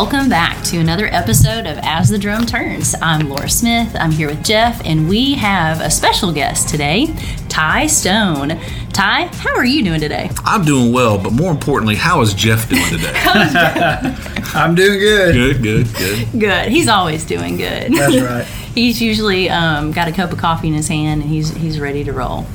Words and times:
Welcome 0.00 0.30
back 0.30 0.64
to 0.64 0.78
another 0.78 1.08
episode 1.12 1.66
of 1.66 1.78
As 1.82 2.08
the 2.08 2.16
Drum 2.16 2.46
Turns. 2.46 2.94
I'm 3.02 3.28
Laura 3.28 3.50
Smith. 3.50 3.94
I'm 4.00 4.10
here 4.10 4.28
with 4.28 4.42
Jeff, 4.42 4.80
and 4.86 5.06
we 5.06 5.34
have 5.34 5.82
a 5.82 5.90
special 5.90 6.32
guest 6.32 6.70
today, 6.70 7.14
Ty 7.50 7.86
Stone. 7.86 8.58
Ty, 8.94 9.26
how 9.26 9.54
are 9.54 9.64
you 9.66 9.84
doing 9.84 10.00
today? 10.00 10.30
I'm 10.42 10.64
doing 10.64 10.90
well, 10.94 11.18
but 11.18 11.34
more 11.34 11.50
importantly, 11.50 11.96
how 11.96 12.22
is 12.22 12.32
Jeff 12.32 12.66
doing 12.70 12.82
today? 12.88 13.12
I'm 14.54 14.74
doing 14.74 15.00
good. 15.00 15.34
good, 15.34 15.62
good, 15.62 15.94
good. 15.94 16.40
Good. 16.40 16.68
He's 16.70 16.88
always 16.88 17.26
doing 17.26 17.58
good. 17.58 17.92
That's 17.92 18.16
right. 18.22 18.46
he's 18.74 19.02
usually 19.02 19.50
um, 19.50 19.92
got 19.92 20.08
a 20.08 20.12
cup 20.12 20.32
of 20.32 20.38
coffee 20.38 20.68
in 20.68 20.74
his 20.74 20.88
hand, 20.88 21.20
and 21.20 21.30
he's 21.30 21.54
he's 21.54 21.78
ready 21.78 22.04
to 22.04 22.14
roll. 22.14 22.46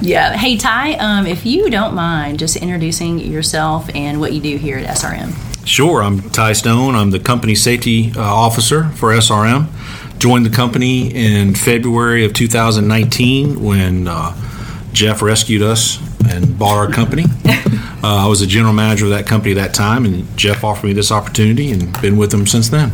Yeah. 0.00 0.36
Hey 0.36 0.56
Ty, 0.56 0.94
um, 0.94 1.28
if 1.28 1.46
you 1.46 1.70
don't 1.70 1.94
mind, 1.94 2.40
just 2.40 2.56
introducing 2.56 3.20
yourself 3.20 3.88
and 3.94 4.18
what 4.18 4.32
you 4.32 4.40
do 4.40 4.56
here 4.56 4.78
at 4.78 4.96
SRM. 4.96 5.47
Sure, 5.68 6.02
I'm 6.02 6.22
Ty 6.30 6.54
Stone. 6.54 6.94
I'm 6.94 7.10
the 7.10 7.18
company 7.18 7.54
safety 7.54 8.10
uh, 8.16 8.22
officer 8.22 8.84
for 8.96 9.10
SRM. 9.10 9.68
Joined 10.18 10.46
the 10.46 10.50
company 10.50 11.14
in 11.14 11.54
February 11.54 12.24
of 12.24 12.32
2019 12.32 13.62
when 13.62 14.08
uh, 14.08 14.34
Jeff 14.94 15.20
rescued 15.20 15.60
us 15.60 15.98
and 16.26 16.58
bought 16.58 16.78
our 16.78 16.90
company. 16.90 17.24
uh, 17.44 18.24
I 18.24 18.26
was 18.26 18.40
the 18.40 18.46
general 18.46 18.72
manager 18.72 19.04
of 19.04 19.10
that 19.10 19.26
company 19.26 19.52
at 19.52 19.56
that 19.56 19.74
time, 19.74 20.06
and 20.06 20.26
Jeff 20.38 20.64
offered 20.64 20.86
me 20.86 20.94
this 20.94 21.12
opportunity, 21.12 21.70
and 21.70 21.92
been 22.00 22.16
with 22.16 22.30
them 22.30 22.46
since 22.46 22.70
then. 22.70 22.90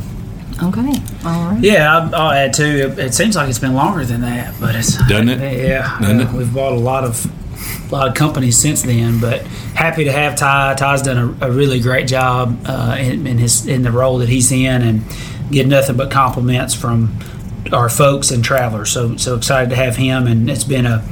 Okay. 0.61 1.00
All 1.25 1.52
right. 1.52 1.61
Yeah, 1.62 1.97
I'll, 1.97 2.14
I'll 2.14 2.30
add 2.33 2.55
too. 2.55 2.64
It, 2.64 2.98
it 2.98 3.14
seems 3.14 3.36
like 3.36 3.48
it's 3.48 3.61
been 3.61 3.75
longer 3.75 4.05
than 4.05 4.20
that, 4.22 4.52
but 4.61 4.75
it's 4.75 4.98
Doesn't 5.08 5.28
it? 5.28 5.69
Yeah, 5.69 5.97
Doesn't 6.00 6.20
uh, 6.20 6.28
it? 6.28 6.36
we've 6.36 6.52
bought 6.52 6.72
a 6.72 6.77
lot 6.77 7.05
of 7.05 7.25
a 7.88 7.92
lot 7.92 8.08
of 8.08 8.14
companies 8.14 8.58
since 8.58 8.82
then. 8.82 9.20
But 9.20 9.42
happy 9.74 10.04
to 10.04 10.12
have 10.12 10.36
Ty. 10.36 10.74
Ty's 10.74 11.02
done 11.02 11.36
a, 11.40 11.48
a 11.48 11.50
really 11.50 11.80
great 11.80 12.06
job 12.06 12.60
uh, 12.66 12.96
in, 12.98 13.27
in 13.27 13.38
his 13.38 13.66
in 13.66 13.82
the 13.82 13.92
role 13.92 14.18
that 14.18 14.28
he's 14.28 14.50
in, 14.52 14.82
and 14.82 15.02
get 15.50 15.66
nothing 15.66 15.96
but 15.96 16.10
compliments 16.10 16.74
from 16.74 17.18
our 17.72 17.88
folks 17.88 18.30
and 18.30 18.44
travelers. 18.44 18.90
So 18.90 19.16
so 19.16 19.36
excited 19.36 19.70
to 19.70 19.77
have 19.77 19.96
him, 19.96 20.27
and 20.27 20.50
it's 20.50 20.64
been 20.64 20.86
a 20.86 21.06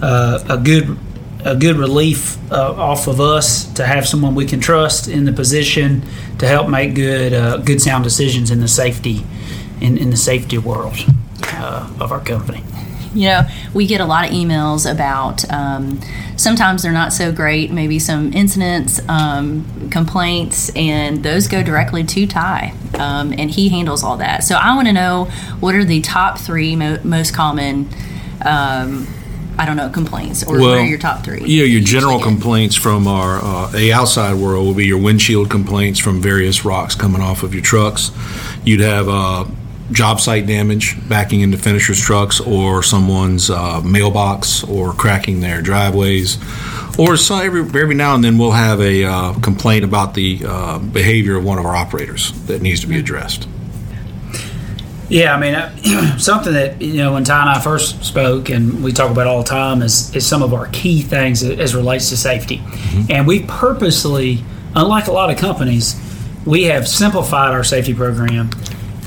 uh, 0.00 0.44
a 0.48 0.58
good 0.58 0.98
a 1.44 1.56
good 1.56 1.76
relief 1.76 2.38
uh, 2.52 2.72
off 2.72 3.08
of 3.08 3.20
us 3.20 3.64
to 3.74 3.84
have 3.84 4.06
someone 4.06 4.34
we 4.34 4.46
can 4.46 4.60
trust 4.60 5.08
in 5.08 5.24
the 5.24 5.32
position 5.32 6.02
to 6.38 6.46
help 6.46 6.68
make 6.68 6.94
good 6.94 7.32
uh, 7.32 7.56
good 7.58 7.80
sound 7.80 8.04
decisions 8.04 8.50
in 8.50 8.60
the 8.60 8.68
safety 8.68 9.24
in, 9.80 9.98
in 9.98 10.10
the 10.10 10.16
safety 10.16 10.58
world 10.58 10.96
uh, 11.44 11.90
of 12.00 12.12
our 12.12 12.20
company. 12.20 12.62
You 13.14 13.28
know, 13.28 13.61
we 13.74 13.86
get 13.86 14.00
a 14.00 14.04
lot 14.04 14.26
of 14.26 14.32
emails 14.32 14.90
about 14.90 15.50
um, 15.50 16.00
sometimes 16.36 16.82
they're 16.82 16.92
not 16.92 17.12
so 17.12 17.32
great, 17.32 17.70
maybe 17.70 17.98
some 17.98 18.32
incidents, 18.32 19.00
um, 19.08 19.88
complaints, 19.90 20.70
and 20.76 21.22
those 21.22 21.48
go 21.48 21.62
directly 21.62 22.04
to 22.04 22.26
Ty, 22.26 22.74
um, 22.94 23.32
and 23.32 23.50
he 23.50 23.68
handles 23.68 24.02
all 24.02 24.18
that. 24.18 24.44
So 24.44 24.56
I 24.56 24.74
want 24.74 24.88
to 24.88 24.92
know 24.92 25.26
what 25.60 25.74
are 25.74 25.84
the 25.84 26.00
top 26.00 26.38
three 26.38 26.76
mo- 26.76 27.00
most 27.02 27.34
common, 27.34 27.88
um, 28.44 29.06
I 29.58 29.64
don't 29.66 29.76
know, 29.76 29.88
complaints, 29.88 30.42
or 30.44 30.58
what 30.58 30.78
are 30.78 30.84
your 30.84 30.98
top 30.98 31.24
three? 31.24 31.40
Know, 31.40 31.46
your 31.46 31.66
you 31.66 31.80
general 31.80 32.18
get? 32.18 32.24
complaints 32.24 32.74
from 32.74 33.06
our 33.06 33.38
uh, 33.42 33.66
the 33.68 33.92
outside 33.92 34.34
world 34.34 34.66
will 34.66 34.74
be 34.74 34.86
your 34.86 34.98
windshield 34.98 35.50
complaints 35.50 35.98
from 35.98 36.20
various 36.20 36.64
rocks 36.64 36.94
coming 36.94 37.22
off 37.22 37.42
of 37.42 37.54
your 37.54 37.62
trucks. 37.62 38.10
You'd 38.64 38.80
have 38.80 39.08
uh, 39.08 39.44
job 39.92 40.20
site 40.20 40.46
damage 40.46 40.96
backing 41.08 41.40
into 41.40 41.56
finishers' 41.56 42.00
trucks, 42.00 42.40
or 42.40 42.82
someone's 42.82 43.50
uh, 43.50 43.80
mailbox, 43.82 44.64
or 44.64 44.92
cracking 44.92 45.40
their 45.40 45.62
driveways. 45.62 46.38
Or 46.98 47.16
so 47.16 47.36
every, 47.36 47.60
every 47.60 47.94
now 47.94 48.14
and 48.14 48.22
then 48.22 48.36
we'll 48.36 48.50
have 48.50 48.80
a 48.80 49.04
uh, 49.04 49.34
complaint 49.40 49.84
about 49.84 50.14
the 50.14 50.40
uh, 50.46 50.78
behavior 50.78 51.36
of 51.36 51.44
one 51.44 51.58
of 51.58 51.64
our 51.64 51.74
operators 51.74 52.32
that 52.46 52.60
needs 52.60 52.80
to 52.80 52.86
be 52.86 52.98
addressed. 52.98 53.48
Yeah, 55.08 55.34
I 55.34 55.38
mean, 55.38 56.18
something 56.18 56.54
that 56.54 56.80
you 56.80 56.94
know 56.94 57.12
when 57.12 57.24
Ty 57.24 57.40
and 57.42 57.50
I 57.50 57.60
first 57.60 58.02
spoke, 58.02 58.48
and 58.48 58.82
we 58.82 58.92
talk 58.92 59.10
about 59.10 59.26
all 59.26 59.42
the 59.42 59.48
time, 59.48 59.82
is 59.82 60.14
is 60.16 60.26
some 60.26 60.42
of 60.42 60.54
our 60.54 60.68
key 60.68 61.02
things 61.02 61.42
as 61.42 61.74
relates 61.74 62.08
to 62.08 62.16
safety, 62.16 62.62
and 63.10 63.26
we 63.26 63.42
purposely, 63.44 64.42
unlike 64.74 65.08
a 65.08 65.12
lot 65.12 65.30
of 65.30 65.36
companies, 65.36 66.00
we 66.46 66.64
have 66.64 66.88
simplified 66.88 67.52
our 67.52 67.62
safety 67.62 67.92
program. 67.92 68.50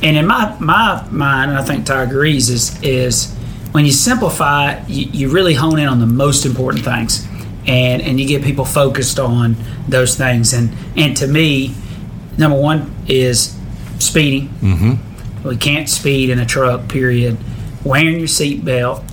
And 0.05 0.15
in 0.17 0.27
my 0.27 0.55
my 0.59 1.03
mind, 1.09 1.49
and 1.49 1.59
I 1.59 1.63
think 1.63 1.87
Ty 1.87 2.03
agrees, 2.03 2.49
is 2.51 2.79
is 2.83 3.33
when 3.71 3.85
you 3.85 3.91
simplify, 3.91 4.79
you, 4.85 5.07
you 5.07 5.29
really 5.31 5.55
hone 5.55 5.79
in 5.79 5.87
on 5.87 5.99
the 5.99 6.05
most 6.05 6.45
important 6.45 6.85
things, 6.85 7.27
and 7.65 8.03
and 8.03 8.19
you 8.19 8.27
get 8.27 8.43
people 8.43 8.65
focused 8.65 9.19
on 9.19 9.55
those 9.89 10.15
things. 10.15 10.53
And 10.53 10.69
and 10.95 11.17
to 11.17 11.25
me, 11.25 11.73
number 12.37 12.55
one 12.55 12.93
is 13.07 13.57
speeding. 13.97 14.53
We 15.43 15.57
can't 15.57 15.89
speed 15.89 16.29
in 16.29 16.37
a 16.39 16.45
truck, 16.45 16.87
period. 16.87 17.37
Wearing 17.83 18.19
your 18.19 18.27
seatbelt. 18.27 19.03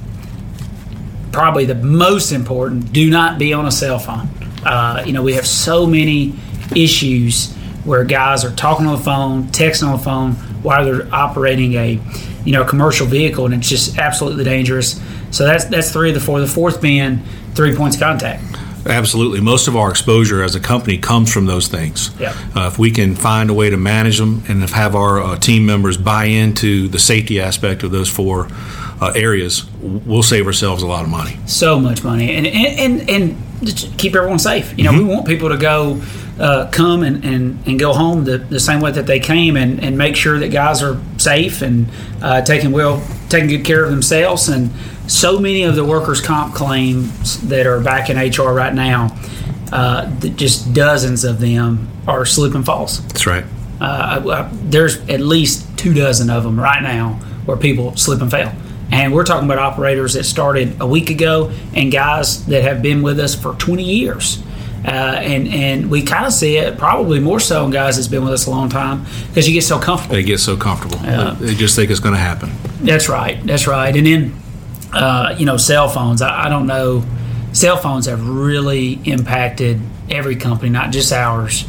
Probably 1.32 1.64
the 1.64 1.74
most 1.74 2.32
important, 2.32 2.92
do 2.92 3.09
not 3.09 3.38
be 3.38 3.54
on 3.54 3.64
a 3.64 3.70
cell 3.70 3.98
phone. 3.98 4.28
Uh, 4.62 5.03
you 5.06 5.14
know, 5.14 5.22
we 5.22 5.32
have 5.32 5.47
so 5.47 5.86
many 5.86 6.34
issues 6.76 7.56
where 7.84 8.04
guys 8.04 8.44
are 8.44 8.50
talking 8.54 8.87
on 8.87 8.97
the 8.97 9.03
phone, 9.03 9.44
texting 9.44 9.87
on 9.88 9.97
the 9.98 10.03
phone 10.04 10.32
while 10.62 10.84
they're 10.84 11.12
operating 11.15 11.75
a, 11.75 12.00
you 12.44 12.53
know, 12.53 12.65
commercial 12.65 13.06
vehicle, 13.06 13.44
and 13.47 13.54
it's 13.54 13.69
just 13.69 13.98
absolutely 13.98 14.44
dangerous. 14.44 15.00
So 15.31 15.44
that's 15.44 15.65
that's 15.66 15.91
three 15.92 16.10
of 16.10 16.15
the 16.15 16.21
four. 16.21 16.41
The 16.41 16.47
fourth 16.47 16.81
being 16.81 17.22
three 17.54 17.75
points 17.75 17.97
of 17.97 18.03
contact. 18.03 18.42
Absolutely. 18.84 19.41
Most 19.41 19.69
of 19.69 19.76
our 19.76 19.91
exposure 19.91 20.42
as 20.42 20.56
a 20.56 20.60
company 20.60 20.98
comes 20.98 21.32
from 21.32 21.47
those 21.47 21.69
things. 21.69 22.10
Yeah. 22.19 22.31
Uh, 22.56 22.66
if 22.66 22.81
we 22.81 22.91
can 22.91 23.15
find 23.15 23.48
a 23.48 23.54
way 23.54 23.71
to 23.71 23.76
manage 23.76 24.19
them 24.19 24.42
and 24.48 24.69
have 24.71 24.97
our 24.97 25.21
uh, 25.22 25.38
team 25.38 25.65
members 25.65 25.97
buy 25.97 26.25
into 26.25 26.88
the 26.88 26.98
safety 26.98 27.41
aspect 27.41 27.84
of 27.84 27.92
those 27.92 28.09
four 28.10 28.48
uh, 29.00 29.12
areas, 29.15 29.65
we'll 29.81 30.25
save 30.25 30.47
ourselves 30.47 30.82
a 30.82 30.87
lot 30.88 31.04
of 31.04 31.10
money. 31.10 31.38
so 31.47 31.78
much 31.78 32.03
money 32.03 32.34
and 32.34 32.44
and 32.47 33.00
and, 33.00 33.10
and 33.10 33.42
just 33.65 33.97
keep 33.98 34.16
everyone 34.16 34.41
safe. 34.41 34.76
You 34.76 34.82
know, 34.84 34.91
Mm-hmm. 34.91 35.06
we 35.09 35.15
want 35.15 35.26
people 35.26 35.48
to 35.50 35.56
go 35.59 36.03
uh, 36.38 36.69
come 36.70 37.03
and, 37.03 37.25
and, 37.25 37.66
and 37.66 37.78
go 37.78 37.93
home 37.93 38.25
the, 38.25 38.38
the 38.38 38.59
same 38.60 38.81
way 38.81 38.91
that 38.91 39.06
they 39.06 39.20
came 39.20 39.56
and, 39.56 39.81
and 39.82 39.97
make 39.98 40.16
sure 40.16 40.38
that 40.38 40.48
guys 40.48 40.82
are 40.82 41.00
safe 41.19 41.62
and 41.62 41.87
uh, 42.22 42.41
taking 42.43 42.72
well 42.72 43.03
taking 43.28 43.48
good 43.48 43.65
care 43.65 43.84
of 43.84 43.91
themselves 43.91 44.48
and 44.48 44.71
so 45.10 45.38
many 45.38 45.62
of 45.62 45.75
the 45.75 45.84
workers 45.84 46.21
comp 46.21 46.54
claims 46.54 47.41
that 47.48 47.66
are 47.66 47.81
back 47.81 48.09
in 48.10 48.16
HR 48.16 48.53
right 48.53 48.72
now 48.75 49.15
uh, 49.72 50.09
that 50.21 50.37
just 50.37 50.72
dozens 50.75 51.25
of 51.25 51.41
them 51.41 51.88
are 52.06 52.25
slip 52.25 52.54
and 52.54 52.65
falls 52.65 53.06
That's 53.09 53.26
right. 53.26 53.44
uh, 53.81 54.21
I- 54.25 54.41
I- 54.42 54.48
there's 54.65 54.98
at 55.09 55.21
least 55.21 55.66
two 55.78 55.92
dozen 55.94 56.31
of 56.31 56.44
them 56.44 56.59
right 56.59 56.82
now 56.82 57.15
where 57.44 57.56
people 57.56 57.97
slip 57.97 58.21
and 58.22 58.31
fail. 58.31 58.53
And 58.92 59.12
we're 59.12 59.25
talking 59.25 59.47
about 59.50 59.59
operators 59.59 60.12
that 60.15 60.25
started 60.25 60.81
a 60.81 60.87
week 60.87 61.09
ago 61.10 61.50
and 61.75 61.91
guys 61.91 62.44
that 62.47 62.62
have 62.62 62.82
been 62.82 63.03
with 63.03 63.19
us 63.19 63.34
for 63.34 63.54
20 63.54 63.82
years. 63.82 64.42
Uh, 64.84 64.88
and, 64.88 65.47
and 65.48 65.91
we 65.91 66.03
kind 66.03 66.26
of 66.26 66.32
see 66.32 66.56
it 66.56 66.76
probably 66.76 67.20
more 67.20 67.38
so 67.38 67.65
in 67.65 67.70
guys 67.70 67.97
that's 67.97 68.09
been 68.09 68.25
with 68.25 68.32
us 68.32 68.47
a 68.47 68.50
long 68.50 68.69
time 68.69 69.04
because 69.28 69.47
you 69.47 69.54
get 69.54 69.62
so 69.62 69.78
comfortable. 69.78 70.16
They 70.16 70.25
get 70.25 70.41
so 70.41 70.56
comfortable. 70.56 70.98
Yeah. 71.04 71.37
They 71.38 71.54
just 71.54 71.76
think 71.76 71.91
it's 71.91 72.00
going 72.00 72.15
to 72.15 72.20
happen. 72.20 72.50
That's 72.81 73.09
right. 73.09 73.41
That's 73.47 73.69
right. 73.69 73.97
And 73.97 74.06
then, 74.06 74.34
uh, 74.92 75.37
you 75.38 75.47
know, 75.47 75.56
cell 75.56 75.88
phones. 75.88 76.21
I, 76.21 76.47
I 76.47 76.48
don't 76.48 76.66
know. 76.66 77.04
Cell 77.53 77.76
phones 77.76 78.06
have 78.06 78.26
really 78.28 78.94
impacted 79.04 79.81
every 80.10 80.37
company, 80.37 80.71
not 80.71 80.91
just 80.91 81.12
ours. 81.12 81.65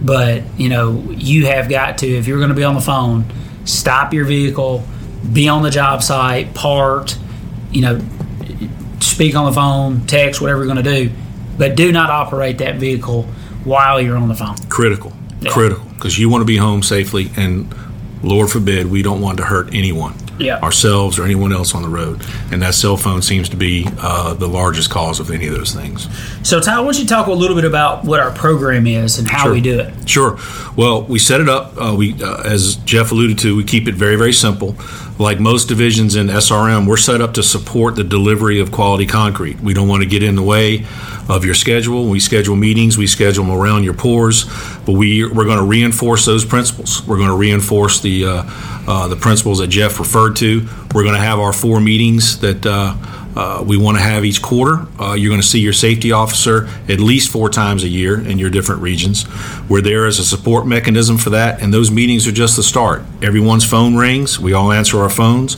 But 0.00 0.42
you 0.58 0.68
know, 0.68 1.00
you 1.10 1.46
have 1.46 1.68
got 1.68 1.98
to 1.98 2.06
if 2.06 2.26
you're 2.26 2.38
going 2.38 2.50
to 2.50 2.54
be 2.54 2.64
on 2.64 2.74
the 2.74 2.80
phone, 2.80 3.24
stop 3.64 4.12
your 4.12 4.24
vehicle, 4.24 4.84
be 5.32 5.48
on 5.48 5.62
the 5.62 5.70
job 5.70 6.02
site, 6.02 6.54
parked. 6.54 7.18
You 7.72 7.82
know, 7.82 8.00
speak 9.00 9.34
on 9.34 9.46
the 9.46 9.52
phone, 9.52 10.06
text, 10.06 10.40
whatever 10.40 10.64
you're 10.64 10.72
going 10.72 10.84
to 10.84 11.06
do, 11.08 11.12
but 11.58 11.76
do 11.76 11.92
not 11.92 12.10
operate 12.10 12.58
that 12.58 12.76
vehicle 12.76 13.24
while 13.64 14.00
you're 14.00 14.16
on 14.16 14.28
the 14.28 14.34
phone. 14.34 14.56
Critical. 14.68 15.12
Yeah. 15.40 15.50
Critical. 15.50 15.84
Because 15.94 16.18
you 16.18 16.28
want 16.28 16.42
to 16.42 16.46
be 16.46 16.56
home 16.56 16.82
safely, 16.82 17.30
and 17.36 17.72
Lord 18.22 18.50
forbid, 18.50 18.86
we 18.90 19.02
don't 19.02 19.20
want 19.20 19.38
to 19.38 19.44
hurt 19.44 19.74
anyone. 19.74 20.14
Yeah. 20.38 20.60
Ourselves 20.60 21.18
or 21.18 21.24
anyone 21.24 21.52
else 21.52 21.74
on 21.74 21.82
the 21.82 21.88
road. 21.88 22.24
And 22.52 22.62
that 22.62 22.74
cell 22.74 22.96
phone 22.96 23.22
seems 23.22 23.48
to 23.48 23.56
be 23.56 23.88
uh, 24.00 24.34
the 24.34 24.46
largest 24.46 24.88
cause 24.88 25.18
of 25.18 25.32
any 25.32 25.48
of 25.48 25.54
those 25.54 25.74
things. 25.74 26.06
So, 26.48 26.60
Ty, 26.60 26.78
why 26.78 26.84
don't 26.84 26.98
you 27.00 27.06
talk 27.06 27.26
a 27.26 27.32
little 27.32 27.56
bit 27.56 27.64
about 27.64 28.04
what 28.04 28.20
our 28.20 28.30
program 28.30 28.86
is 28.86 29.18
and 29.18 29.28
how 29.28 29.42
Sure. 29.44 29.52
we 29.52 29.60
do 29.60 29.80
it? 29.80 30.08
Sure. 30.08 30.38
Well, 30.76 31.02
we 31.02 31.18
set 31.18 31.40
it 31.40 31.48
up. 31.48 31.76
Uh, 31.76 31.92
we, 31.96 32.22
uh, 32.22 32.42
as 32.44 32.76
Jeff 32.76 33.10
alluded 33.10 33.38
to, 33.40 33.56
we 33.56 33.64
keep 33.64 33.88
it 33.88 33.96
very, 33.96 34.14
very 34.14 34.32
simple. 34.32 34.76
Like 35.18 35.40
most 35.40 35.66
divisions 35.66 36.14
in 36.14 36.28
SRM, 36.28 36.86
we're 36.86 36.96
set 36.98 37.20
up 37.20 37.34
to 37.34 37.42
support 37.42 37.96
the 37.96 38.04
delivery 38.04 38.60
of 38.60 38.70
quality 38.70 39.06
concrete. 39.06 39.58
We 39.58 39.74
don't 39.74 39.88
want 39.88 40.04
to 40.04 40.08
get 40.08 40.22
in 40.22 40.36
the 40.36 40.42
way 40.44 40.86
of 41.28 41.44
your 41.44 41.54
schedule. 41.54 42.08
We 42.08 42.20
schedule 42.20 42.56
meetings. 42.56 42.96
We 42.96 43.06
schedule 43.06 43.44
them 43.44 43.54
around 43.54 43.84
your 43.84 43.94
pours, 43.94 44.44
but 44.86 44.92
we 44.92 45.24
we're 45.24 45.44
going 45.44 45.58
to 45.58 45.64
reinforce 45.64 46.24
those 46.24 46.44
principles. 46.44 47.06
We're 47.06 47.18
going 47.18 47.28
to 47.28 47.36
reinforce 47.36 48.00
the 48.00 48.24
uh, 48.24 48.42
uh, 48.86 49.08
the 49.08 49.16
principles 49.16 49.58
that 49.58 49.68
Jeff 49.68 49.98
referred 49.98 50.36
to. 50.36 50.66
We're 50.94 51.02
going 51.02 51.14
to 51.14 51.20
have 51.20 51.38
our 51.38 51.52
four 51.52 51.80
meetings 51.80 52.40
that 52.40 52.64
uh, 53.36 53.62
we 53.66 53.76
want 53.76 53.96
to 53.96 54.02
have 54.02 54.24
each 54.24 54.42
quarter. 54.42 54.86
Uh, 55.00 55.14
you're 55.14 55.30
going 55.30 55.40
to 55.40 55.46
see 55.46 55.60
your 55.60 55.72
safety 55.72 56.12
officer 56.12 56.68
at 56.88 57.00
least 57.00 57.30
four 57.30 57.48
times 57.48 57.84
a 57.84 57.88
year 57.88 58.20
in 58.20 58.38
your 58.38 58.50
different 58.50 58.82
regions. 58.82 59.26
We're 59.68 59.82
there 59.82 60.06
as 60.06 60.18
a 60.18 60.24
support 60.24 60.66
mechanism 60.66 61.18
for 61.18 61.30
that, 61.30 61.62
and 61.62 61.72
those 61.72 61.90
meetings 61.90 62.26
are 62.26 62.32
just 62.32 62.56
the 62.56 62.62
start. 62.62 63.02
Everyone's 63.22 63.64
phone 63.64 63.96
rings. 63.96 64.38
We 64.38 64.52
all 64.52 64.72
answer 64.72 65.00
our 65.00 65.10
phones. 65.10 65.56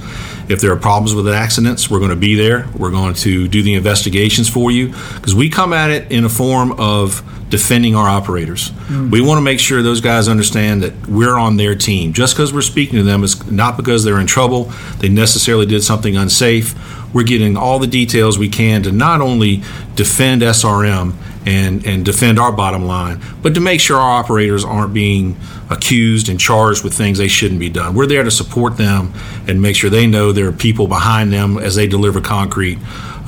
If 0.51 0.61
there 0.61 0.73
are 0.73 0.77
problems 0.77 1.15
with 1.15 1.29
accidents, 1.29 1.89
we're 1.89 2.01
going 2.01 2.11
to 2.11 2.17
be 2.17 2.35
there. 2.35 2.69
We're 2.77 2.91
going 2.91 3.15
to 3.15 3.47
do 3.47 3.63
the 3.63 3.75
investigations 3.75 4.49
for 4.49 4.71
you 4.71 4.89
because 5.15 5.35
we 5.35 5.49
come 5.49 5.73
at 5.73 5.91
it 5.91 6.11
in 6.11 6.25
a 6.25 6.29
form 6.29 6.73
of 6.73 7.23
defending 7.51 7.97
our 7.97 8.09
operators. 8.09 8.71
Mm-hmm. 8.71 9.11
We 9.11 9.21
want 9.21 9.39
to 9.39 9.43
make 9.43 9.59
sure 9.59 9.83
those 9.83 10.01
guys 10.01 10.29
understand 10.29 10.83
that 10.83 11.09
we're 11.09 11.37
on 11.37 11.57
their 11.57 11.75
team. 11.75 12.13
Just 12.13 12.35
because 12.35 12.55
we're 12.55 12.63
speaking 12.63 12.97
to 12.97 13.03
them 13.03 13.23
is 13.23 13.51
not 13.51 13.77
because 13.77 14.05
they're 14.05 14.21
in 14.21 14.27
trouble, 14.27 14.73
they 14.99 15.09
necessarily 15.09 15.67
did 15.67 15.83
something 15.83 16.17
unsafe. 16.17 16.75
We're 17.13 17.25
getting 17.25 17.57
all 17.57 17.81
the 17.81 17.89
details 17.89 18.39
we 18.39 18.49
can 18.49 18.85
to 18.85 18.93
not 18.93 19.21
only 19.21 19.63
defend 19.97 20.43
SRM 20.43 21.15
and, 21.45 21.85
and 21.85 22.05
defend 22.05 22.39
our 22.39 22.53
bottom 22.53 22.85
line, 22.85 23.21
but 23.43 23.55
to 23.55 23.61
make 23.61 23.81
sure 23.81 23.99
our 23.99 24.19
operators 24.19 24.65
aren't 24.65 24.95
being 24.95 25.37
accused 25.71 26.29
and 26.29 26.39
charged 26.39 26.85
with 26.85 26.95
things 26.95 27.19
they 27.19 27.29
shouldn't 27.29 27.59
be 27.59 27.69
done. 27.69 27.95
We're 27.95 28.07
there 28.07 28.23
to 28.23 28.31
support 28.31 28.77
them 28.77 29.13
and 29.49 29.61
make 29.61 29.75
sure 29.75 29.91
they 29.91 30.07
know 30.07 30.31
there 30.33 30.49
are 30.49 30.53
people 30.53 30.87
behind 30.87 31.33
them 31.33 31.59
as 31.59 31.75
they 31.75 31.89
deliver 31.89 32.21
concrete 32.21 32.79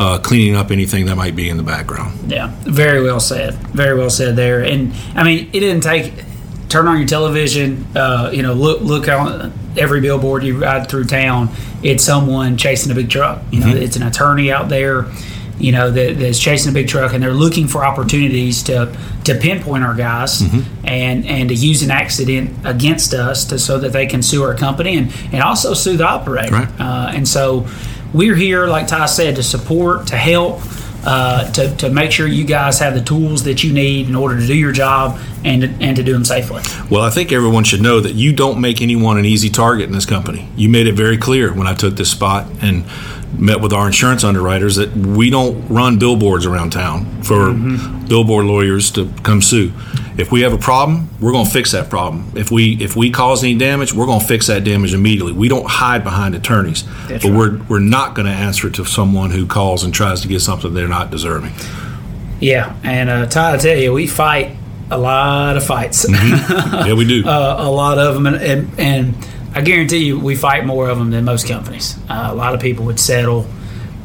uh, 0.02 0.18
cleaning 0.18 0.56
up 0.56 0.72
anything 0.72 1.06
that 1.06 1.14
might 1.14 1.36
be 1.36 1.48
in 1.48 1.56
the 1.56 1.62
background. 1.62 2.30
Yeah, 2.30 2.52
very 2.62 3.02
well 3.02 3.20
said. 3.20 3.54
Very 3.54 3.96
well 3.96 4.10
said 4.10 4.34
there. 4.34 4.62
And 4.62 4.92
I 5.14 5.22
mean, 5.22 5.48
it 5.52 5.60
didn't 5.60 5.82
take 5.82 6.12
turn 6.68 6.88
on 6.88 6.98
your 6.98 7.06
television. 7.06 7.86
Uh, 7.94 8.30
you 8.32 8.42
know, 8.42 8.52
look 8.52 8.80
look 8.80 9.08
on 9.08 9.52
every 9.78 10.00
billboard 10.00 10.42
you 10.42 10.58
ride 10.58 10.88
through 10.88 11.04
town. 11.04 11.50
It's 11.84 12.02
someone 12.02 12.56
chasing 12.56 12.90
a 12.90 12.96
big 12.96 13.10
truck. 13.10 13.42
You 13.52 13.60
know, 13.60 13.66
mm-hmm. 13.66 13.82
it's 13.82 13.94
an 13.94 14.02
attorney 14.02 14.50
out 14.50 14.68
there. 14.68 15.06
You 15.58 15.70
know 15.70 15.92
that, 15.92 16.18
that's 16.18 16.40
chasing 16.40 16.72
a 16.72 16.74
big 16.74 16.88
truck, 16.88 17.12
and 17.14 17.22
they're 17.22 17.30
looking 17.30 17.68
for 17.68 17.84
opportunities 17.84 18.64
to 18.64 18.92
to 19.24 19.36
pinpoint 19.36 19.84
our 19.84 19.94
guys 19.94 20.42
mm-hmm. 20.42 20.84
and 20.84 21.24
and 21.26 21.48
to 21.50 21.54
use 21.54 21.84
an 21.84 21.92
accident 21.92 22.50
against 22.64 23.14
us 23.14 23.44
to 23.44 23.58
so 23.60 23.78
that 23.78 23.92
they 23.92 24.06
can 24.06 24.20
sue 24.20 24.42
our 24.42 24.56
company 24.56 24.96
and 24.96 25.14
and 25.32 25.42
also 25.44 25.74
sue 25.74 25.96
the 25.96 26.08
operator. 26.08 26.52
Right. 26.52 26.80
Uh, 26.80 27.12
and 27.14 27.28
so 27.28 27.68
we're 28.12 28.34
here, 28.34 28.66
like 28.66 28.88
Ty 28.88 29.06
said, 29.06 29.36
to 29.36 29.42
support, 29.42 30.08
to 30.08 30.16
help, 30.16 30.60
uh, 31.04 31.50
to, 31.52 31.74
to 31.76 31.90
make 31.90 32.12
sure 32.12 32.26
you 32.26 32.44
guys 32.44 32.78
have 32.78 32.94
the 32.94 33.00
tools 33.00 33.44
that 33.44 33.64
you 33.64 33.72
need 33.72 34.08
in 34.08 34.14
order 34.14 34.38
to 34.38 34.46
do 34.46 34.54
your 34.54 34.72
job 34.72 35.18
and 35.44 35.62
to, 35.62 35.68
and 35.80 35.96
to 35.96 36.02
do 36.02 36.12
them 36.12 36.24
safely. 36.24 36.62
Well, 36.90 37.02
I 37.02 37.10
think 37.10 37.32
everyone 37.32 37.64
should 37.64 37.82
know 37.82 38.00
that 38.00 38.14
you 38.14 38.32
don't 38.32 38.60
make 38.60 38.80
anyone 38.80 39.18
an 39.18 39.24
easy 39.24 39.50
target 39.50 39.86
in 39.86 39.92
this 39.92 40.06
company. 40.06 40.48
You 40.56 40.68
made 40.68 40.86
it 40.86 40.94
very 40.94 41.16
clear 41.16 41.52
when 41.52 41.66
I 41.66 41.74
took 41.74 41.96
this 41.96 42.10
spot 42.10 42.46
and 42.60 42.84
met 43.38 43.60
with 43.60 43.72
our 43.72 43.86
insurance 43.86 44.24
underwriters 44.24 44.76
that 44.76 44.94
we 44.94 45.30
don't 45.30 45.66
run 45.68 45.98
billboards 45.98 46.46
around 46.46 46.70
town 46.70 47.22
for 47.22 47.48
mm-hmm. 47.48 48.06
billboard 48.06 48.44
lawyers 48.44 48.90
to 48.92 49.10
come 49.22 49.40
sue. 49.40 49.72
If 50.18 50.30
we 50.30 50.42
have 50.42 50.52
a 50.52 50.58
problem, 50.58 51.08
we're 51.20 51.32
going 51.32 51.46
to 51.46 51.50
fix 51.50 51.72
that 51.72 51.88
problem. 51.88 52.30
If 52.36 52.50
we 52.50 52.74
if 52.82 52.94
we 52.94 53.10
cause 53.10 53.42
any 53.42 53.56
damage, 53.56 53.94
we're 53.94 54.06
going 54.06 54.20
to 54.20 54.26
fix 54.26 54.48
that 54.48 54.62
damage 54.62 54.92
immediately. 54.92 55.32
We 55.32 55.48
don't 55.48 55.66
hide 55.66 56.04
behind 56.04 56.34
attorneys, 56.34 56.84
That's 57.06 57.24
but 57.24 57.30
right. 57.30 57.36
we're 57.36 57.62
we're 57.64 57.78
not 57.78 58.14
going 58.14 58.26
to 58.26 58.32
answer 58.32 58.68
to 58.68 58.84
someone 58.84 59.30
who 59.30 59.46
calls 59.46 59.82
and 59.84 59.94
tries 59.94 60.20
to 60.20 60.28
get 60.28 60.40
something 60.40 60.74
they're 60.74 60.86
not 60.86 61.10
deserving. 61.10 61.54
Yeah, 62.40 62.76
and 62.82 63.08
uh, 63.08 63.26
Ty, 63.26 63.54
I 63.54 63.56
tell 63.56 63.78
you, 63.78 63.92
we 63.92 64.06
fight 64.06 64.56
a 64.92 64.98
lot 64.98 65.56
of 65.56 65.64
fights. 65.64 66.06
Mm-hmm. 66.06 66.88
Yeah, 66.88 66.94
we 66.94 67.06
do 67.06 67.24
uh, 67.26 67.56
a 67.58 67.70
lot 67.70 67.98
of 67.98 68.14
them, 68.14 68.26
and, 68.26 68.36
and, 68.36 68.80
and, 68.80 69.28
I 69.54 69.60
guarantee 69.60 69.98
you, 69.98 70.18
we 70.18 70.34
fight 70.34 70.64
more 70.64 70.88
of 70.88 70.98
them 70.98 71.10
than 71.10 71.26
most 71.26 71.46
companies. 71.46 71.98
Uh, 72.08 72.28
a 72.30 72.34
lot 72.34 72.54
of 72.54 72.60
people 72.60 72.86
would 72.86 72.98
settle, 72.98 73.46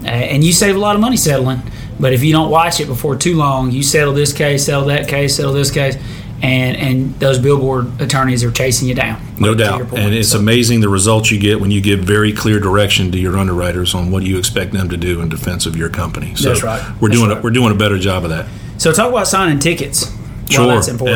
uh, 0.04 0.08
and 0.08 0.44
you 0.44 0.52
save 0.52 0.76
a 0.76 0.80
lot 0.80 0.96
of 0.96 1.02
money 1.02 1.16
settling. 1.16 1.62
But 2.00 2.12
if 2.12 2.22
you 2.22 2.34
don't 2.34 2.52
watch 2.52 2.82
it 2.82 2.88
before 2.88 3.16
too 3.16 3.38
long, 3.38 3.72
you 3.72 3.82
settle 3.82 4.14
this 4.14 4.34
case, 4.34 4.66
settle 4.66 4.86
that 4.88 5.08
case, 5.08 5.38
settle 5.38 5.54
this 5.54 5.72
case, 5.72 5.96
and 6.42 6.76
and 6.78 7.20
those 7.20 7.40
billboard 7.40 8.02
attorneys 8.02 8.44
are 8.44 8.52
chasing 8.52 8.90
you 8.90 8.94
down. 8.94 9.22
No 9.40 9.56
doubt, 9.56 9.94
and 9.94 10.14
it's 10.14 10.32
so. 10.32 10.40
amazing 10.40 10.82
the 10.82 10.90
results 10.90 11.32
you 11.32 11.40
get 11.40 11.62
when 11.62 11.72
you 11.72 11.80
give 11.80 12.02
very 12.02 12.34
clear 12.34 12.60
direction 12.60 13.10
to 13.14 13.18
your 13.18 13.38
underwriters 13.38 13.96
on 13.96 14.12
what 14.12 14.24
you 14.24 14.38
expect 14.38 14.74
them 14.74 14.90
to 14.90 14.98
do 14.98 15.22
in 15.22 15.30
defense 15.30 15.66
of 15.66 15.78
your 15.78 15.90
company. 15.90 16.36
So 16.36 16.50
That's 16.50 16.62
right. 16.62 16.82
We're 17.00 17.08
That's 17.08 17.20
doing 17.20 17.30
right. 17.32 17.40
A, 17.40 17.42
we're 17.42 17.52
doing 17.52 17.72
a 17.72 17.78
better 17.78 17.98
job 17.98 18.26
of 18.26 18.32
that. 18.32 18.48
So 18.78 18.92
talk 18.92 19.10
about 19.12 19.28
signing 19.28 19.60
tickets. 19.60 20.14
Sure, 20.50 20.66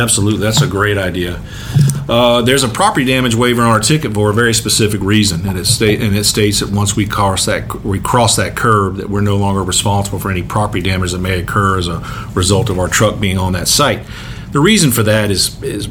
absolutely. 0.02 0.40
That's 0.40 0.62
a 0.62 0.68
great 0.68 0.98
idea. 0.98 1.42
Uh, 2.10 2.42
there's 2.42 2.64
a 2.64 2.68
property 2.68 3.06
damage 3.06 3.36
waiver 3.36 3.62
on 3.62 3.70
our 3.70 3.80
ticket 3.80 4.14
for 4.14 4.30
a 4.32 4.34
very 4.34 4.54
specific 4.54 5.00
reason, 5.02 5.48
and 5.48 5.58
it, 5.58 5.66
state, 5.66 6.02
and 6.02 6.16
it 6.16 6.26
states 6.26 6.60
that 6.60 6.70
once 6.70 6.96
we 6.96 7.06
cross 7.06 7.46
that 7.46 7.86
we 7.86 8.00
cross 8.00 8.36
that 8.36 8.56
curb, 8.56 8.98
that 8.98 9.10
we're 9.10 9.22
no 9.22 9.38
longer 9.38 9.64
responsible 9.64 10.20
for 10.20 10.30
any 10.30 10.44
property 10.44 10.82
damage 10.82 11.12
that 11.12 11.20
may 11.20 11.40
occur 11.40 11.78
as 11.78 11.88
a 11.88 12.00
result 12.34 12.70
of 12.70 12.80
our 12.80 12.88
truck 12.90 13.20
being 13.20 13.38
on 13.38 13.54
that 13.54 13.68
site. 13.68 14.02
The 14.52 14.60
reason 14.60 14.92
for 14.92 15.04
that 15.04 15.32
is 15.32 15.62
is 15.64 15.88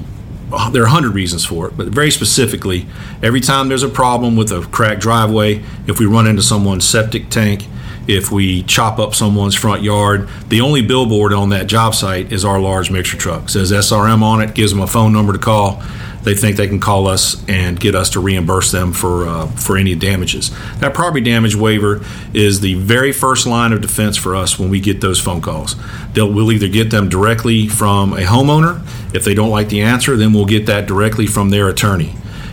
there 0.72 0.82
are 0.82 0.86
a 0.86 0.90
hundred 0.90 1.14
reasons 1.14 1.44
for 1.44 1.68
it, 1.68 1.76
but 1.76 1.86
very 1.88 2.10
specifically, 2.10 2.86
every 3.22 3.40
time 3.40 3.68
there's 3.68 3.84
a 3.84 3.88
problem 3.88 4.36
with 4.36 4.50
a 4.52 4.60
cracked 4.62 5.00
driveway, 5.00 5.62
if 5.86 5.98
we 5.98 6.06
run 6.06 6.26
into 6.26 6.42
someone's 6.42 6.84
septic 6.84 7.30
tank, 7.30 7.66
if 8.06 8.30
we 8.30 8.62
chop 8.64 8.98
up 8.98 9.14
someone's 9.14 9.54
front 9.54 9.82
yard, 9.82 10.28
the 10.48 10.60
only 10.60 10.82
billboard 10.82 11.32
on 11.32 11.50
that 11.50 11.66
job 11.66 11.94
site 11.94 12.32
is 12.32 12.44
our 12.44 12.60
large 12.60 12.90
mixer 12.90 13.16
truck. 13.16 13.44
It 13.44 13.50
says 13.50 13.72
SRM 13.72 14.22
on 14.22 14.42
it, 14.42 14.54
gives 14.54 14.72
them 14.72 14.80
a 14.80 14.86
phone 14.86 15.12
number 15.12 15.32
to 15.32 15.38
call. 15.38 15.82
They 16.22 16.34
think 16.34 16.56
they 16.56 16.68
can 16.68 16.80
call 16.80 17.06
us 17.06 17.42
and 17.48 17.80
get 17.80 17.94
us 17.94 18.10
to 18.10 18.20
reimburse 18.20 18.72
them 18.72 18.92
for 18.92 19.26
uh, 19.26 19.46
for 19.46 19.78
any 19.78 19.94
damages. 19.94 20.50
That 20.80 20.92
property 20.92 21.24
damage 21.24 21.56
waiver 21.56 22.04
is 22.34 22.60
the 22.60 22.74
very 22.74 23.12
first 23.12 23.46
line 23.46 23.72
of 23.72 23.80
defense 23.80 24.18
for 24.18 24.34
us 24.34 24.58
when 24.58 24.68
we 24.68 24.80
get 24.80 25.00
those 25.00 25.18
phone 25.18 25.40
calls. 25.40 25.76
They'll, 26.12 26.30
we'll 26.30 26.52
either 26.52 26.68
get 26.68 26.90
them 26.90 27.08
directly 27.08 27.68
from 27.68 28.12
a 28.12 28.20
homeowner. 28.20 28.84
If 29.14 29.24
they 29.24 29.32
don't 29.32 29.50
like 29.50 29.70
the 29.70 29.80
answer, 29.80 30.14
then 30.16 30.34
we'll 30.34 30.44
get 30.44 30.66
that 30.66 30.86
directly 30.86 31.26
from 31.26 31.48
their 31.48 31.68
attorney. 31.68 32.10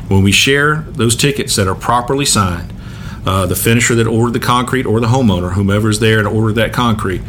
When 0.07 0.23
we 0.23 0.31
share 0.31 0.85
those 0.87 1.17
tickets 1.17 1.57
that 1.57 1.67
are 1.67 1.75
properly 1.75 2.25
signed, 2.25 2.73
uh, 3.27 3.45
the 3.45 3.55
finisher 3.57 3.93
that 3.93 4.07
ordered 4.07 4.31
the 4.31 4.39
concrete 4.39 4.85
or 4.85 5.01
the 5.01 5.07
homeowner, 5.07 5.51
whomever's 5.51 5.99
there 5.99 6.17
and 6.17 6.25
ordered 6.25 6.53
that 6.53 6.71
concrete, 6.71 7.21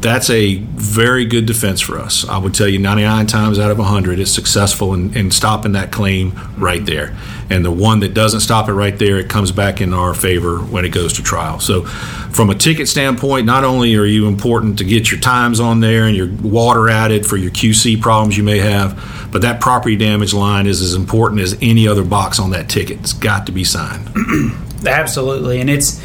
that's 0.00 0.30
a 0.30 0.56
very 0.56 1.26
good 1.26 1.44
defense 1.44 1.82
for 1.82 1.98
us. 1.98 2.26
I 2.26 2.38
would 2.38 2.54
tell 2.54 2.66
you 2.66 2.78
99 2.78 3.26
times 3.26 3.58
out 3.58 3.70
of 3.70 3.78
100 3.78 4.20
it's 4.20 4.30
successful 4.30 4.94
in, 4.94 5.14
in, 5.14 5.30
stopping 5.30 5.72
that 5.72 5.92
claim 5.92 6.32
right 6.56 6.82
there. 6.86 7.14
And 7.50 7.62
the 7.62 7.70
one 7.70 8.00
that 8.00 8.14
doesn't 8.14 8.40
stop 8.40 8.70
it 8.70 8.72
right 8.72 8.98
there, 8.98 9.18
it 9.18 9.28
comes 9.28 9.52
back 9.52 9.82
in 9.82 9.92
our 9.92 10.14
favor 10.14 10.60
when 10.60 10.86
it 10.86 10.90
goes 10.90 11.12
to 11.14 11.22
trial. 11.22 11.60
So, 11.60 11.84
from 11.84 12.48
a 12.48 12.54
ticket 12.54 12.88
standpoint, 12.88 13.44
not 13.44 13.64
only 13.64 13.96
are 13.96 14.06
you 14.06 14.28
important 14.28 14.78
to 14.78 14.84
get 14.84 15.10
your 15.10 15.20
times 15.20 15.60
on 15.60 15.80
there 15.80 16.04
and 16.04 16.16
your 16.16 16.30
water 16.42 16.88
added 16.88 17.26
for 17.26 17.36
your 17.36 17.50
QC 17.50 18.00
problems 18.00 18.38
you 18.38 18.44
may 18.44 18.58
have, 18.60 19.28
but 19.30 19.42
that 19.42 19.60
property 19.60 19.96
damage 19.96 20.32
line 20.32 20.66
is 20.66 20.80
as 20.80 20.94
important 20.94 21.42
as 21.42 21.58
any 21.60 21.86
other 21.86 22.04
box 22.04 22.38
on 22.38 22.50
that 22.52 22.70
ticket. 22.70 23.00
It's 23.00 23.12
got 23.12 23.44
to 23.46 23.52
be 23.52 23.64
signed. 23.64 24.08
Absolutely. 24.86 25.60
And 25.60 25.68
it's, 25.68 26.00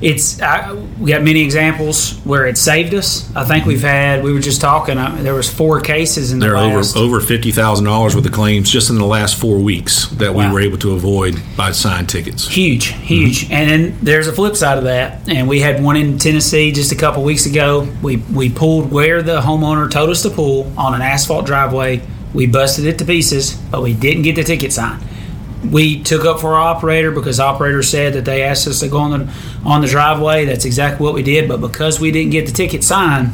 it's 0.00 0.40
I, 0.42 0.72
we 1.00 1.10
got 1.10 1.22
many 1.22 1.42
examples 1.42 2.18
where 2.18 2.46
it 2.46 2.58
saved 2.58 2.94
us. 2.94 3.34
I 3.34 3.44
think 3.44 3.64
we've 3.64 3.82
had 3.82 4.22
we 4.22 4.32
were 4.32 4.40
just 4.40 4.60
talking. 4.60 4.98
I, 4.98 5.22
there 5.22 5.34
was 5.34 5.52
four 5.52 5.80
cases 5.80 6.32
in 6.32 6.38
the 6.38 6.46
there 6.46 6.56
are 6.56 6.70
over 6.70 6.82
over 6.96 7.20
fifty 7.20 7.50
thousand 7.50 7.86
dollars 7.86 8.14
worth 8.14 8.26
of 8.26 8.32
claims 8.32 8.70
just 8.70 8.90
in 8.90 8.96
the 8.96 9.06
last 9.06 9.36
four 9.36 9.58
weeks 9.58 10.08
that 10.10 10.34
wow. 10.34 10.48
we 10.48 10.54
were 10.54 10.60
able 10.60 10.78
to 10.78 10.92
avoid 10.92 11.40
by 11.56 11.72
signed 11.72 12.08
tickets. 12.08 12.46
Huge, 12.46 12.88
huge. 12.88 13.44
Mm-hmm. 13.44 13.52
And 13.52 13.70
then 13.70 13.98
there's 14.02 14.28
a 14.28 14.32
flip 14.32 14.56
side 14.56 14.78
of 14.78 14.84
that. 14.84 15.28
And 15.28 15.48
we 15.48 15.60
had 15.60 15.82
one 15.82 15.96
in 15.96 16.18
Tennessee 16.18 16.72
just 16.72 16.92
a 16.92 16.96
couple 16.96 17.22
weeks 17.22 17.46
ago. 17.46 17.88
We 18.02 18.16
we 18.16 18.50
pulled 18.50 18.90
where 18.90 19.22
the 19.22 19.40
homeowner 19.40 19.90
told 19.90 20.10
us 20.10 20.22
to 20.22 20.30
pull 20.30 20.72
on 20.78 20.94
an 20.94 21.00
asphalt 21.00 21.46
driveway. 21.46 22.02
We 22.34 22.46
busted 22.46 22.84
it 22.84 22.98
to 22.98 23.06
pieces, 23.06 23.54
but 23.54 23.82
we 23.82 23.94
didn't 23.94 24.22
get 24.22 24.36
the 24.36 24.44
ticket 24.44 24.72
signed 24.72 25.05
we 25.70 26.02
took 26.02 26.24
up 26.24 26.40
for 26.40 26.54
our 26.54 26.60
operator 26.60 27.10
because 27.10 27.40
operator 27.40 27.82
said 27.82 28.14
that 28.14 28.24
they 28.24 28.42
asked 28.42 28.66
us 28.66 28.80
to 28.80 28.88
go 28.88 28.98
on 28.98 29.10
the 29.10 29.34
on 29.64 29.80
the 29.80 29.86
driveway. 29.86 30.44
That's 30.44 30.64
exactly 30.64 31.04
what 31.04 31.14
we 31.14 31.22
did. 31.22 31.48
But 31.48 31.60
because 31.60 32.00
we 32.00 32.10
didn't 32.10 32.30
get 32.30 32.46
the 32.46 32.52
ticket 32.52 32.84
signed, 32.84 33.32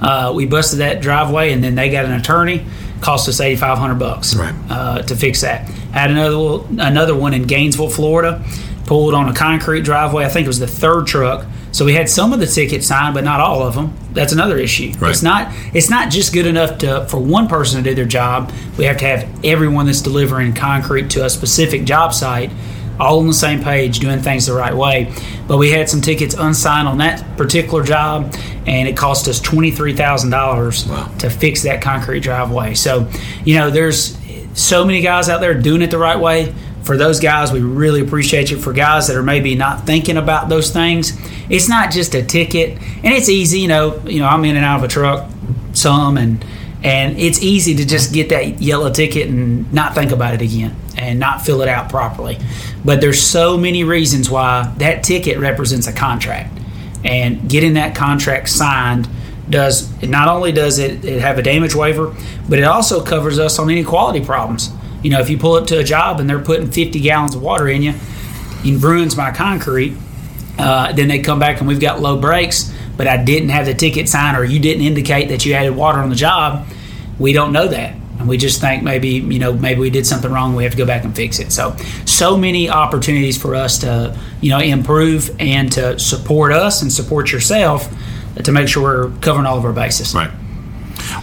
uh, 0.00 0.32
we 0.34 0.46
busted 0.46 0.80
that 0.80 1.00
driveway, 1.02 1.52
and 1.52 1.62
then 1.62 1.74
they 1.74 1.90
got 1.90 2.04
an 2.04 2.12
attorney. 2.12 2.64
Cost 3.00 3.28
us 3.28 3.40
eighty 3.40 3.56
five 3.56 3.78
hundred 3.78 3.98
bucks 3.98 4.34
right. 4.36 4.54
uh, 4.70 5.02
to 5.02 5.16
fix 5.16 5.40
that. 5.40 5.68
Had 5.90 6.10
another 6.10 6.64
another 6.78 7.16
one 7.16 7.34
in 7.34 7.44
Gainesville, 7.44 7.90
Florida. 7.90 8.44
Pulled 8.86 9.14
on 9.14 9.28
a 9.28 9.34
concrete 9.34 9.82
driveway. 9.82 10.24
I 10.24 10.28
think 10.28 10.44
it 10.44 10.48
was 10.48 10.58
the 10.58 10.66
third 10.66 11.06
truck 11.06 11.46
so 11.72 11.86
we 11.86 11.94
had 11.94 12.10
some 12.10 12.34
of 12.34 12.38
the 12.38 12.46
tickets 12.46 12.86
signed, 12.86 13.14
but 13.14 13.24
not 13.24 13.40
all 13.40 13.62
of 13.62 13.74
them. 13.74 13.96
That's 14.12 14.32
another 14.32 14.58
issue. 14.58 14.92
Right. 14.98 15.10
It's 15.10 15.22
not 15.22 15.52
it's 15.74 15.88
not 15.88 16.10
just 16.10 16.32
good 16.34 16.46
enough 16.46 16.78
to 16.78 17.06
for 17.08 17.18
one 17.18 17.48
person 17.48 17.82
to 17.82 17.90
do 17.90 17.94
their 17.94 18.04
job. 18.04 18.52
We 18.76 18.84
have 18.84 18.98
to 18.98 19.06
have 19.06 19.44
everyone 19.44 19.86
that's 19.86 20.02
delivering 20.02 20.52
concrete 20.52 21.10
to 21.10 21.24
a 21.24 21.30
specific 21.30 21.84
job 21.84 22.12
site 22.12 22.50
all 23.00 23.20
on 23.20 23.26
the 23.26 23.32
same 23.32 23.64
page, 23.64 24.00
doing 24.00 24.20
things 24.20 24.46
the 24.46 24.52
right 24.52 24.74
way. 24.74 25.12
But 25.48 25.56
we 25.56 25.70
had 25.70 25.88
some 25.88 26.02
tickets 26.02 26.34
unsigned 26.34 26.86
on 26.86 26.98
that 26.98 27.38
particular 27.38 27.82
job, 27.82 28.36
and 28.66 28.86
it 28.86 28.94
cost 28.94 29.26
us 29.26 29.40
twenty 29.40 29.70
three 29.70 29.96
thousand 29.96 30.30
wow. 30.30 30.56
dollars 30.56 30.84
to 31.20 31.30
fix 31.30 31.62
that 31.62 31.80
concrete 31.80 32.20
driveway. 32.20 32.74
So, 32.74 33.08
you 33.46 33.56
know, 33.56 33.70
there's 33.70 34.18
so 34.52 34.84
many 34.84 35.00
guys 35.00 35.30
out 35.30 35.40
there 35.40 35.54
doing 35.54 35.80
it 35.80 35.90
the 35.90 35.96
right 35.96 36.20
way 36.20 36.54
for 36.84 36.96
those 36.96 37.20
guys, 37.20 37.52
we 37.52 37.60
really 37.60 38.00
appreciate 38.00 38.50
you. 38.50 38.58
For 38.58 38.72
guys 38.72 39.06
that 39.08 39.16
are 39.16 39.22
maybe 39.22 39.54
not 39.54 39.86
thinking 39.86 40.16
about 40.16 40.48
those 40.48 40.70
things, 40.70 41.16
it's 41.48 41.68
not 41.68 41.90
just 41.90 42.14
a 42.14 42.22
ticket, 42.22 42.78
and 42.78 43.14
it's 43.14 43.28
easy. 43.28 43.60
You 43.60 43.68
know, 43.68 44.00
you 44.04 44.20
know, 44.20 44.26
I'm 44.26 44.44
in 44.44 44.56
and 44.56 44.64
out 44.64 44.78
of 44.78 44.84
a 44.84 44.88
truck 44.88 45.30
some, 45.72 46.16
and 46.16 46.44
and 46.82 47.18
it's 47.18 47.40
easy 47.42 47.74
to 47.76 47.86
just 47.86 48.12
get 48.12 48.30
that 48.30 48.60
yellow 48.60 48.90
ticket 48.90 49.28
and 49.28 49.72
not 49.72 49.94
think 49.94 50.10
about 50.10 50.34
it 50.34 50.42
again 50.42 50.76
and 50.96 51.20
not 51.20 51.42
fill 51.42 51.62
it 51.62 51.68
out 51.68 51.88
properly. 51.88 52.38
But 52.84 53.00
there's 53.00 53.22
so 53.22 53.56
many 53.56 53.84
reasons 53.84 54.28
why 54.28 54.72
that 54.78 55.04
ticket 55.04 55.38
represents 55.38 55.86
a 55.86 55.92
contract, 55.92 56.58
and 57.04 57.48
getting 57.48 57.74
that 57.74 57.94
contract 57.94 58.48
signed 58.48 59.08
does 59.48 60.02
not 60.02 60.28
only 60.28 60.50
does 60.52 60.78
it, 60.78 61.04
it 61.04 61.20
have 61.20 61.38
a 61.38 61.42
damage 61.42 61.74
waiver, 61.74 62.14
but 62.48 62.58
it 62.58 62.64
also 62.64 63.04
covers 63.04 63.38
us 63.38 63.58
on 63.58 63.70
any 63.70 63.84
quality 63.84 64.24
problems. 64.24 64.70
You 65.02 65.10
know, 65.10 65.20
if 65.20 65.30
you 65.30 65.38
pull 65.38 65.54
up 65.54 65.66
to 65.68 65.78
a 65.78 65.84
job 65.84 66.20
and 66.20 66.28
they're 66.28 66.40
putting 66.40 66.70
50 66.70 67.00
gallons 67.00 67.34
of 67.34 67.42
water 67.42 67.68
in 67.68 67.82
you, 67.82 67.94
it 68.64 68.82
ruins 68.82 69.16
my 69.16 69.30
concrete. 69.30 69.96
Uh, 70.58 70.92
then 70.92 71.08
they 71.08 71.20
come 71.20 71.38
back 71.38 71.58
and 71.58 71.68
we've 71.68 71.80
got 71.80 72.00
low 72.00 72.20
breaks, 72.20 72.72
but 72.96 73.06
I 73.06 73.22
didn't 73.22 73.48
have 73.48 73.66
the 73.66 73.74
ticket 73.74 74.08
sign 74.08 74.36
or 74.36 74.44
you 74.44 74.60
didn't 74.60 74.84
indicate 74.84 75.28
that 75.28 75.44
you 75.44 75.54
added 75.54 75.74
water 75.74 75.98
on 75.98 76.10
the 76.10 76.16
job. 76.16 76.66
We 77.18 77.32
don't 77.32 77.52
know 77.52 77.68
that. 77.68 77.96
And 78.18 78.28
we 78.28 78.36
just 78.36 78.60
think 78.60 78.84
maybe, 78.84 79.08
you 79.08 79.38
know, 79.40 79.52
maybe 79.52 79.80
we 79.80 79.90
did 79.90 80.06
something 80.06 80.30
wrong. 80.30 80.54
We 80.54 80.62
have 80.62 80.72
to 80.72 80.78
go 80.78 80.86
back 80.86 81.02
and 81.02 81.16
fix 81.16 81.40
it. 81.40 81.50
So, 81.50 81.74
so 82.04 82.36
many 82.36 82.68
opportunities 82.68 83.36
for 83.36 83.56
us 83.56 83.78
to, 83.78 84.16
you 84.40 84.50
know, 84.50 84.60
improve 84.60 85.34
and 85.40 85.72
to 85.72 85.98
support 85.98 86.52
us 86.52 86.82
and 86.82 86.92
support 86.92 87.32
yourself 87.32 87.92
to 88.40 88.52
make 88.52 88.68
sure 88.68 88.82
we're 88.82 89.18
covering 89.18 89.46
all 89.46 89.58
of 89.58 89.64
our 89.64 89.72
bases. 89.72 90.14
Right. 90.14 90.30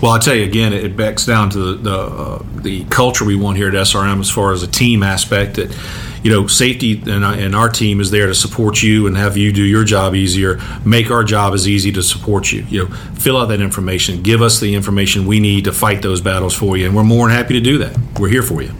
Well, 0.01 0.12
I 0.12 0.19
tell 0.19 0.36
you 0.36 0.43
again, 0.43 0.74
it 0.74 0.96
backs 0.96 1.25
down 1.25 1.50
to 1.51 1.58
the 1.58 1.89
the, 1.89 1.98
uh, 1.98 2.43
the, 2.62 2.86
culture 2.86 3.25
we 3.25 3.36
want 3.36 3.58
here 3.58 3.67
at 3.67 3.74
SRM 3.74 4.19
as 4.19 4.29
far 4.29 4.53
as 4.53 4.63
a 4.63 4.67
team 4.67 5.03
aspect. 5.03 5.55
That 5.55 5.75
you 6.24 6.31
know, 6.31 6.48
safety 6.48 7.01
and, 7.05 7.24
and 7.24 7.55
our 7.55 7.69
team 7.69 8.01
is 8.01 8.12
there 8.12 8.27
to 8.27 8.36
support 8.36 8.84
you 8.84 9.08
and 9.08 9.15
have 9.15 9.38
you 9.38 9.53
do 9.53 9.63
your 9.63 9.84
job 9.84 10.15
easier, 10.15 10.60
make 10.86 11.12
our 11.12 11.24
job 11.24 11.53
as 11.53 11.67
easy 11.67 11.91
to 11.93 12.03
support 12.03 12.51
you. 12.51 12.65
You 12.69 12.86
know, 12.86 12.96
fill 13.15 13.38
out 13.38 13.46
that 13.46 13.62
information, 13.62 14.22
give 14.22 14.41
us 14.41 14.60
the 14.60 14.75
information 14.75 15.25
we 15.25 15.39
need 15.39 15.63
to 15.65 15.72
fight 15.72 16.01
those 16.01 16.22
battles 16.22 16.53
for 16.53 16.75
you, 16.75 16.86
and 16.86 16.96
we're 16.96 17.03
more 17.03 17.27
than 17.27 17.38
happy 17.38 17.53
to 17.53 17.62
do 17.62 17.77
that. 17.79 17.98
We're 18.19 18.29
here 18.29 18.43
for 18.43 18.62
you. 18.62 18.72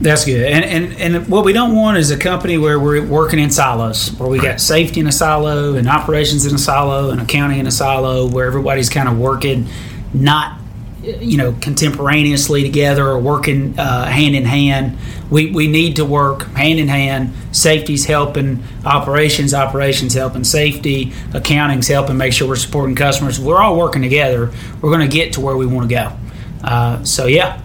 That's 0.00 0.24
good. 0.24 0.50
And, 0.50 0.64
and 0.64 1.14
and 1.14 1.28
what 1.28 1.44
we 1.44 1.52
don't 1.52 1.76
want 1.76 1.96
is 1.96 2.10
a 2.10 2.18
company 2.18 2.58
where 2.58 2.78
we're 2.78 3.06
working 3.06 3.38
in 3.38 3.50
silos, 3.50 4.10
where 4.18 4.28
we 4.28 4.40
got 4.40 4.60
safety 4.60 4.98
in 4.98 5.06
a 5.06 5.12
silo 5.12 5.74
and 5.74 5.88
operations 5.88 6.44
in 6.44 6.54
a 6.54 6.58
silo 6.58 7.10
and 7.10 7.20
accounting 7.20 7.60
in 7.60 7.68
a 7.68 7.70
silo, 7.70 8.26
where 8.28 8.46
everybody's 8.46 8.90
kind 8.90 9.08
of 9.08 9.16
working 9.16 9.68
not 10.14 10.58
you 11.02 11.36
know 11.36 11.52
contemporaneously 11.60 12.62
together 12.62 13.06
or 13.06 13.18
working 13.18 13.78
uh, 13.78 14.06
hand 14.06 14.34
in 14.34 14.44
hand. 14.44 14.98
We, 15.30 15.50
we 15.50 15.66
need 15.66 15.96
to 15.96 16.04
work 16.04 16.42
hand 16.48 16.78
in 16.78 16.88
hand. 16.88 17.32
Safety's 17.52 18.04
helping 18.04 18.62
operations, 18.84 19.54
operations 19.54 20.14
helping 20.14 20.44
safety, 20.44 21.12
accounting's 21.32 21.88
helping 21.88 22.18
make 22.18 22.32
sure 22.32 22.46
we're 22.46 22.56
supporting 22.56 22.94
customers. 22.94 23.40
We're 23.40 23.60
all 23.60 23.76
working 23.76 24.02
together. 24.02 24.52
We're 24.80 24.90
going 24.90 25.08
to 25.08 25.14
get 25.14 25.32
to 25.34 25.40
where 25.40 25.56
we 25.56 25.66
want 25.66 25.88
to 25.88 25.94
go. 25.94 26.16
Uh, 26.62 27.02
so 27.04 27.26
yeah, 27.26 27.60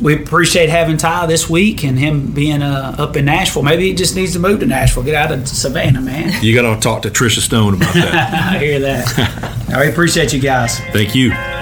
we 0.00 0.14
appreciate 0.14 0.68
having 0.70 0.96
Ty 0.96 1.26
this 1.26 1.50
week 1.50 1.84
and 1.84 1.98
him 1.98 2.32
being 2.32 2.62
uh, 2.62 2.96
up 2.98 3.16
in 3.16 3.26
Nashville. 3.26 3.62
Maybe 3.62 3.88
he 3.88 3.94
just 3.94 4.16
needs 4.16 4.32
to 4.32 4.38
move 4.38 4.60
to 4.60 4.66
Nashville, 4.66 5.02
get 5.02 5.14
out 5.14 5.32
of 5.32 5.46
Savannah, 5.46 6.00
man. 6.00 6.42
You 6.42 6.54
got 6.54 6.74
to 6.74 6.80
talk 6.80 7.02
to 7.02 7.10
Trisha 7.10 7.40
Stone 7.40 7.74
about 7.74 7.94
that. 7.94 8.54
I 8.54 8.58
hear 8.58 8.80
that. 8.80 9.50
I 9.74 9.84
appreciate 9.84 10.32
you 10.32 10.40
guys. 10.40 10.78
Thank 10.92 11.14
you. 11.14 11.53